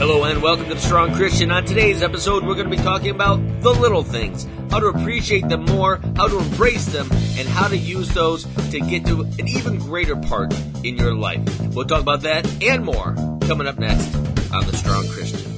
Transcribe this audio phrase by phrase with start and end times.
[0.00, 1.50] Hello and welcome to the Strong Christian.
[1.50, 5.46] On today's episode, we're going to be talking about the little things, how to appreciate
[5.46, 9.46] them more, how to embrace them, and how to use those to get to an
[9.46, 10.54] even greater part
[10.84, 11.42] in your life.
[11.74, 14.14] We'll talk about that and more coming up next
[14.54, 15.52] on the Strong Christian.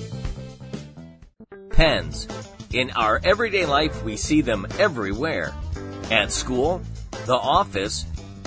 [1.71, 2.27] Pens.
[2.73, 5.55] In our everyday life, we see them everywhere.
[6.11, 6.83] At school,
[7.27, 8.07] the office,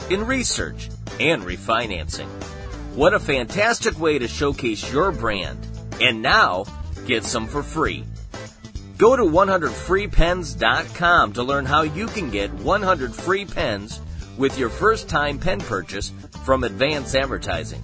[0.09, 0.89] in research,
[1.21, 2.27] and refinancing.
[2.95, 5.65] What a fantastic way to showcase your brand.
[6.01, 6.65] And now,
[7.05, 8.03] get some for free.
[8.97, 13.99] Go to 100freepens.com to learn how you can get 100 free pens
[14.37, 16.13] with your first time pen purchase
[16.43, 17.81] from Advance Advertising.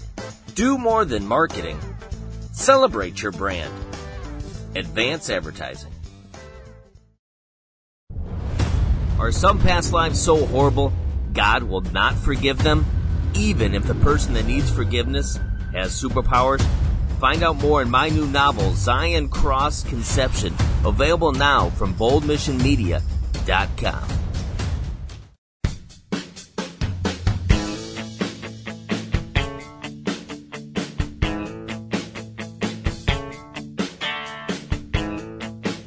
[0.56, 1.80] Do more than marketing.
[2.52, 3.74] Celebrate your brand.
[4.76, 5.92] Advance Advertising.
[9.20, 10.94] Are some past lives so horrible
[11.34, 12.86] God will not forgive them,
[13.34, 15.40] even if the person that needs forgiveness
[15.74, 16.66] has superpowers?
[17.22, 24.08] Find out more in my new novel, Zion Cross Conception, available now from boldmissionmedia.com.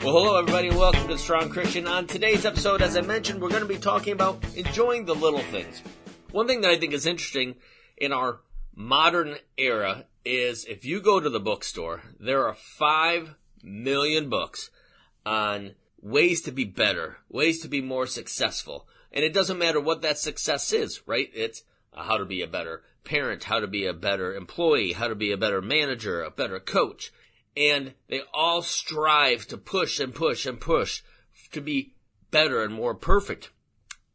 [0.05, 1.89] Well, hello, everybody, and welcome to Strong Christian.
[1.89, 5.41] On today's episode, as I mentioned, we're going to be talking about enjoying the little
[5.41, 5.83] things.
[6.31, 7.57] One thing that I think is interesting
[7.97, 8.39] in our
[8.77, 14.71] modern era is if you go to the bookstore, there are five million books
[15.25, 18.87] on ways to be better, ways to be more successful.
[19.13, 21.31] And it doesn't matter what that success is, right?
[21.35, 21.63] It's
[21.95, 25.31] how to be a better parent, how to be a better employee, how to be
[25.31, 27.13] a better manager, a better coach.
[27.57, 31.03] And they all strive to push and push and push
[31.53, 31.95] to be
[32.31, 33.51] better and more perfect.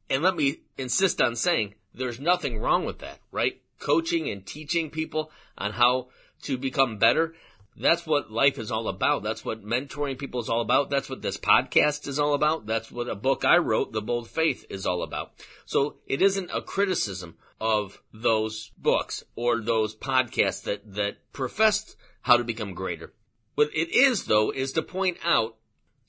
[0.09, 3.61] And let me insist on saying there's nothing wrong with that, right?
[3.79, 6.09] Coaching and teaching people on how
[6.43, 7.33] to become better.
[7.77, 9.23] That's what life is all about.
[9.23, 10.89] That's what mentoring people is all about.
[10.89, 12.65] That's what this podcast is all about.
[12.65, 15.31] That's what a book I wrote, The Bold Faith, is all about.
[15.65, 22.37] So it isn't a criticism of those books or those podcasts that, that professed how
[22.37, 23.13] to become greater.
[23.55, 25.55] What it is, though, is to point out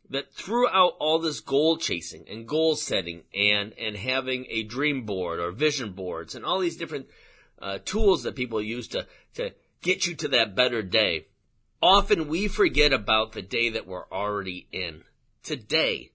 [0.08, 5.38] that throughout all this goal chasing and goal setting and, and having a dream board
[5.38, 7.06] or vision boards and all these different
[7.60, 11.26] uh, tools that people use to, to get you to that better day,
[11.82, 15.02] often we forget about the day that we're already in.
[15.42, 16.12] Today.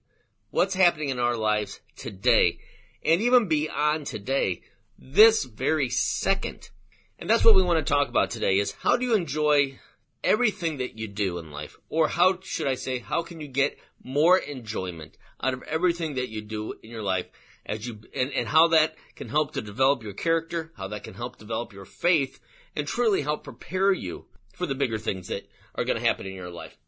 [0.50, 2.58] What's happening in our lives today.
[3.04, 4.62] And even beyond today,
[4.98, 6.70] this very second.
[7.18, 9.78] And that's what we want to talk about today is how do you enjoy
[10.22, 11.76] everything that you do in life?
[11.88, 16.28] Or how should I say, how can you get more enjoyment out of everything that
[16.28, 17.26] you do in your life
[17.66, 21.14] as you, and, and how that can help to develop your character, how that can
[21.14, 22.40] help develop your faith,
[22.74, 26.34] and truly help prepare you for the bigger things that are going to happen in
[26.34, 26.78] your life.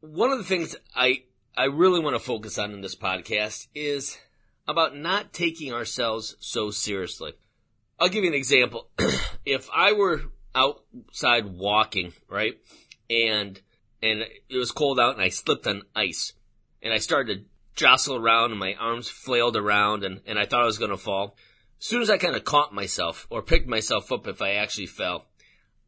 [0.00, 1.22] One of the things I,
[1.56, 4.18] I really want to focus on in this podcast is
[4.66, 7.34] about not taking ourselves so seriously.
[8.00, 8.88] I'll give you an example.
[9.44, 10.22] if I were
[10.54, 12.54] outside walking, right?
[13.10, 13.60] And,
[14.02, 16.32] and it was cold out and I slipped on ice
[16.82, 20.66] and I started jostle around and my arms flailed around and, and I thought I
[20.66, 21.36] was going to fall.
[21.80, 24.86] As soon as I kind of caught myself or picked myself up if I actually
[24.86, 25.26] fell,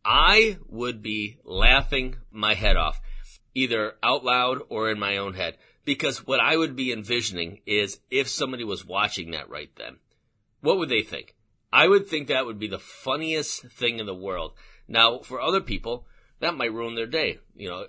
[0.05, 3.01] I would be laughing my head off,
[3.55, 5.57] either out loud or in my own head.
[5.85, 9.99] Because what I would be envisioning is if somebody was watching that right then,
[10.61, 11.35] what would they think?
[11.73, 14.53] I would think that would be the funniest thing in the world.
[14.89, 16.07] Now, for other people,
[16.41, 17.87] that might ruin their day, you know,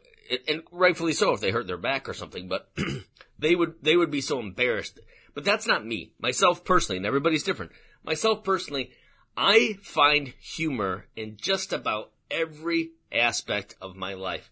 [0.47, 2.69] and rightfully so if they hurt their back or something, but
[3.39, 4.99] they would, they would be so embarrassed.
[5.33, 7.71] But that's not me, myself personally, and everybody's different.
[8.03, 8.91] Myself personally,
[9.35, 14.49] I find humor in just about every aspect of my life.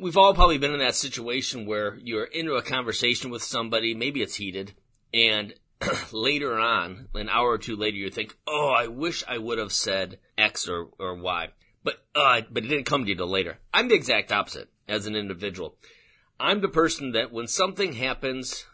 [0.00, 4.22] We've all probably been in that situation where you're into a conversation with somebody, maybe
[4.22, 4.74] it's heated,
[5.12, 5.54] and
[6.12, 9.72] later on, an hour or two later, you think, "Oh, I wish I would have
[9.72, 11.48] said X or or Y,"
[11.84, 13.58] but uh, but it didn't come to you till later.
[13.72, 15.76] I'm the exact opposite as an individual.
[16.40, 18.66] I'm the person that when something happens,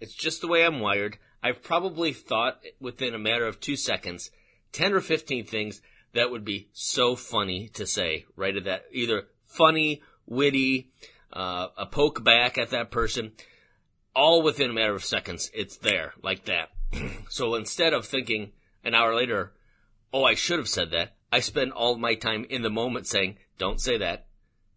[0.00, 1.18] it's just the way I'm wired.
[1.42, 4.30] I've probably thought within a matter of two seconds,
[4.72, 5.80] ten or fifteen things
[6.14, 10.90] that would be so funny to say right at that, either funny, witty,
[11.32, 13.32] uh, a poke back at that person
[14.18, 16.70] all within a matter of seconds, it's there like that.
[17.28, 18.50] so instead of thinking
[18.82, 19.52] an hour later,
[20.12, 23.36] oh, I should have said that, I spend all my time in the moment saying,
[23.58, 24.26] don't say that,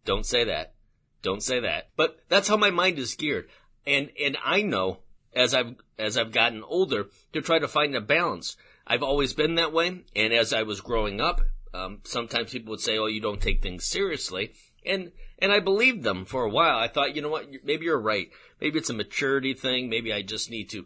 [0.05, 0.75] don't say that,
[1.21, 1.89] don't say that.
[1.95, 3.47] But that's how my mind is geared.
[3.85, 4.99] And, and I know
[5.33, 8.57] as I've, as I've gotten older to try to find a balance.
[8.85, 10.03] I've always been that way.
[10.15, 11.41] And as I was growing up,
[11.73, 14.53] um, sometimes people would say, oh, you don't take things seriously.
[14.85, 16.77] And, and I believed them for a while.
[16.77, 18.29] I thought, you know what, maybe you're right.
[18.59, 19.89] Maybe it's a maturity thing.
[19.89, 20.85] Maybe I just need to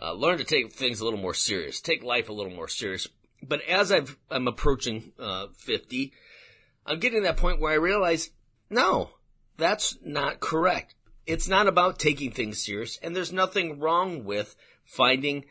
[0.00, 3.06] uh, learn to take things a little more serious, take life a little more serious.
[3.42, 6.12] But as I've, I'm approaching, uh, 50,
[6.86, 8.30] I'm getting to that point where I realize,
[8.70, 9.10] no,
[9.56, 10.94] that's not correct.
[11.26, 15.46] It's not about taking things serious, and there's nothing wrong with finding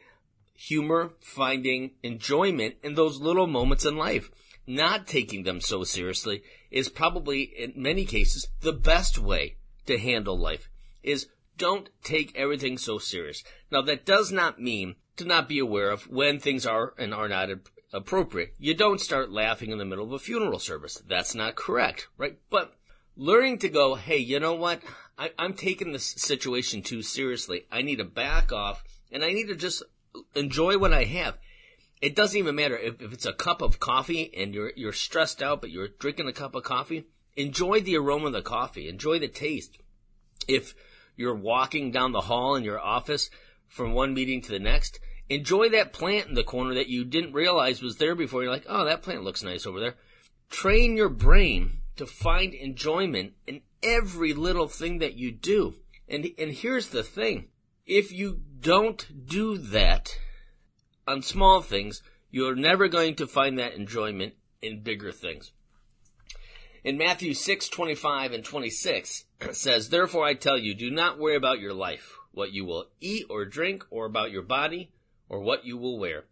[0.55, 4.29] humor, finding enjoyment in those little moments in life.
[4.65, 9.57] Not taking them so seriously is probably, in many cases, the best way
[9.87, 10.69] to handle life.
[11.01, 11.27] Is
[11.57, 13.43] don't take everything so serious.
[13.71, 17.27] Now that does not mean to not be aware of when things are and are
[17.27, 17.49] not
[17.91, 18.53] appropriate.
[18.57, 21.01] You don't start laughing in the middle of a funeral service.
[21.07, 22.37] That's not correct, right?
[22.49, 22.73] But
[23.15, 24.81] learning to go, hey, you know what?
[25.17, 27.65] I, am taking this situation too seriously.
[27.71, 29.83] I need to back off and I need to just
[30.35, 31.37] enjoy what I have.
[32.01, 35.41] It doesn't even matter if, if it's a cup of coffee and you're, you're stressed
[35.41, 37.05] out, but you're drinking a cup of coffee.
[37.35, 38.89] Enjoy the aroma of the coffee.
[38.89, 39.77] Enjoy the taste.
[40.47, 40.75] If
[41.15, 43.29] you're walking down the hall in your office
[43.67, 44.99] from one meeting to the next,
[45.29, 48.43] enjoy that plant in the corner that you didn't realize was there before.
[48.43, 49.95] You're like, oh, that plant looks nice over there.
[50.49, 55.75] Train your brain to find enjoyment in every little thing that you do.
[56.07, 57.49] And, and here's the thing.
[57.85, 60.17] If you don't do that
[61.07, 62.01] on small things,
[62.31, 65.51] you're never going to find that enjoyment in bigger things.
[66.83, 71.35] In Matthew 6, 25 and 26, it says, Therefore I tell you, do not worry
[71.35, 74.91] about your life, what you will eat or drink, or about your body,
[75.29, 76.25] or what you will wear.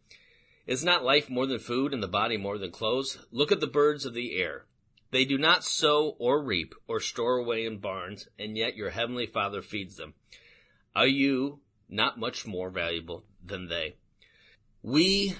[0.68, 3.18] Is not life more than food, and the body more than clothes?
[3.32, 4.66] Look at the birds of the air.
[5.12, 9.26] They do not sow or reap or store away in barns, and yet your heavenly
[9.26, 10.14] Father feeds them.
[10.96, 11.60] Are you
[11.90, 13.96] not much more valuable than they?
[14.82, 15.36] We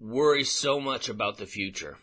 [0.00, 1.98] worry so much about the future.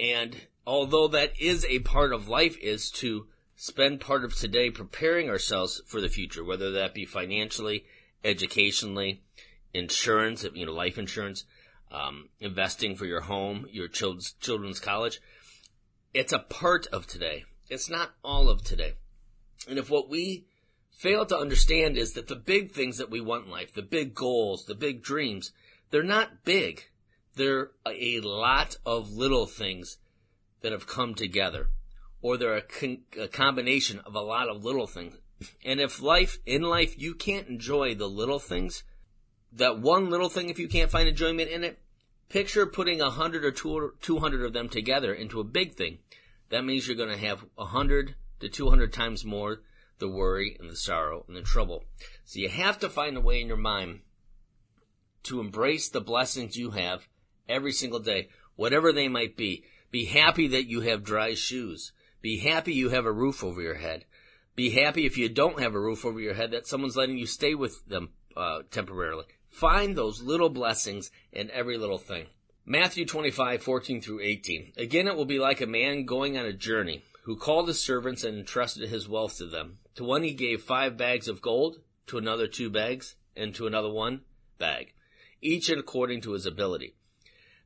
[0.00, 3.26] And although that is a part of life is to
[3.56, 7.84] spend part of today preparing ourselves for the future, whether that be financially,
[8.24, 9.22] educationally,
[9.72, 11.44] insurance, you know, life insurance,
[11.92, 15.20] um, investing for your home, your children's, children's college.
[16.14, 17.44] It's a part of today.
[17.68, 18.94] It's not all of today.
[19.68, 20.46] And if what we
[20.92, 24.14] fail to understand is that the big things that we want in life, the big
[24.14, 25.50] goals, the big dreams,
[25.90, 26.84] they're not big.
[27.34, 29.98] They're a lot of little things
[30.60, 31.70] that have come together.
[32.22, 35.16] Or they're a, con- a combination of a lot of little things.
[35.64, 38.84] And if life, in life, you can't enjoy the little things,
[39.52, 41.80] that one little thing, if you can't find enjoyment in it,
[42.28, 45.98] Picture putting a hundred or two hundred of them together into a big thing.
[46.50, 49.62] That means you're going to have a hundred to two hundred times more
[49.98, 51.84] the worry and the sorrow and the trouble.
[52.24, 54.00] So you have to find a way in your mind
[55.24, 57.08] to embrace the blessings you have
[57.48, 59.64] every single day, whatever they might be.
[59.90, 61.92] Be happy that you have dry shoes.
[62.20, 64.04] Be happy you have a roof over your head.
[64.56, 67.26] Be happy if you don't have a roof over your head that someone's letting you
[67.26, 69.24] stay with them uh, temporarily.
[69.54, 72.26] Find those little blessings in every little thing.
[72.66, 74.72] Matthew 25, 14 through 18.
[74.76, 78.24] Again, it will be like a man going on a journey who called his servants
[78.24, 79.78] and entrusted his wealth to them.
[79.94, 81.76] To one he gave five bags of gold,
[82.08, 84.22] to another two bags, and to another one
[84.58, 84.92] bag,
[85.40, 86.96] each according to his ability.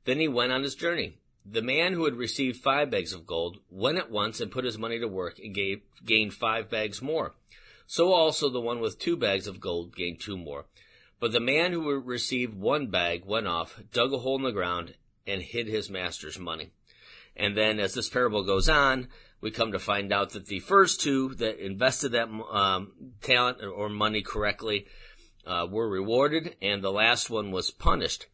[0.04, 1.16] Then he went on his journey.
[1.46, 4.76] The man who had received five bags of gold went at once and put his
[4.76, 7.32] money to work and gave, gained five bags more.
[7.86, 10.66] So also the one with two bags of gold gained two more.
[11.20, 14.94] But the man who received one bag went off, dug a hole in the ground,
[15.26, 16.70] and hid his master's money.
[17.36, 19.08] And then as this parable goes on,
[19.40, 23.88] we come to find out that the first two that invested that um, talent or
[23.88, 24.86] money correctly
[25.46, 28.26] uh, were rewarded, and the last one was punished.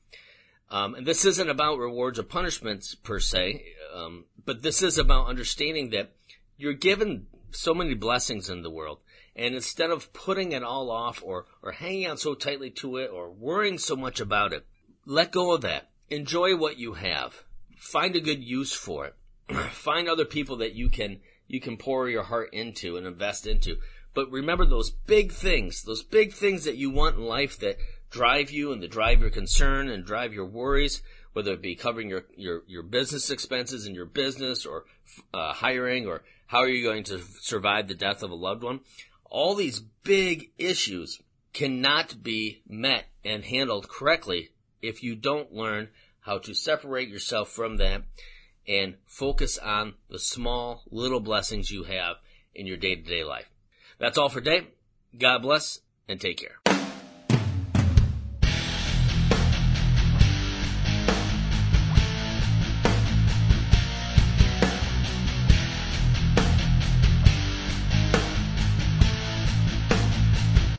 [0.71, 3.65] Um, and this isn't about rewards or punishments per se,
[3.95, 6.13] um, but this is about understanding that
[6.57, 8.99] you're given so many blessings in the world.
[9.37, 13.11] And instead of putting it all off or, or hanging on so tightly to it
[13.13, 14.65] or worrying so much about it,
[15.07, 15.91] let go of that.
[16.09, 17.43] Enjoy what you have.
[17.77, 19.15] Find a good use for it.
[19.73, 23.79] Find other people that you can, you can pour your heart into and invest into.
[24.15, 27.79] But remember those big things, those big things that you want in life that
[28.11, 32.09] drive you and that drive your concern and drive your worries, whether it be covering
[32.09, 34.85] your, your, your business expenses in your business or
[35.33, 38.81] uh, hiring or how are you going to survive the death of a loved one
[39.35, 41.21] all these big issues
[41.53, 44.51] cannot be met and handled correctly
[44.81, 45.89] if you don't learn
[46.21, 48.03] how to separate yourself from that
[48.69, 52.17] and focus on the small little blessings you have
[52.55, 53.51] in your day to day life.
[53.99, 54.69] That's all for today.
[55.19, 56.64] God bless and take care.